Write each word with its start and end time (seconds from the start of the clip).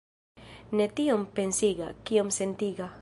Ne 0.79 0.87
tiom 0.99 1.25
pensiga, 1.41 1.91
kiom 2.09 2.33
sentiga. 2.39 2.91